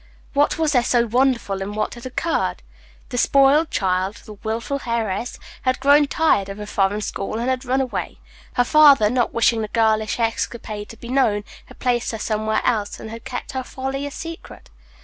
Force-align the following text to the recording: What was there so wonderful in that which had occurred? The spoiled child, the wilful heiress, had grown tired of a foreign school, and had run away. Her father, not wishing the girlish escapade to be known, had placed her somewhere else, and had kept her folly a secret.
What 0.33 0.57
was 0.57 0.71
there 0.71 0.81
so 0.83 1.05
wonderful 1.05 1.61
in 1.61 1.73
that 1.73 1.77
which 1.79 1.93
had 1.93 2.05
occurred? 2.07 2.63
The 3.09 3.19
spoiled 3.19 3.69
child, 3.69 4.15
the 4.25 4.33
wilful 4.33 4.81
heiress, 4.87 5.37
had 5.61 5.79
grown 5.79 6.07
tired 6.07 6.49
of 6.49 6.59
a 6.59 6.65
foreign 6.65 7.01
school, 7.01 7.37
and 7.37 7.47
had 7.47 7.65
run 7.65 7.81
away. 7.81 8.17
Her 8.53 8.63
father, 8.63 9.11
not 9.11 9.31
wishing 9.31 9.61
the 9.61 9.67
girlish 9.67 10.19
escapade 10.19 10.89
to 10.89 10.97
be 10.97 11.09
known, 11.09 11.43
had 11.67 11.77
placed 11.77 12.13
her 12.13 12.17
somewhere 12.17 12.61
else, 12.65 12.99
and 12.99 13.11
had 13.11 13.25
kept 13.25 13.51
her 13.51 13.63
folly 13.63 14.07
a 14.07 14.09
secret. 14.09 14.71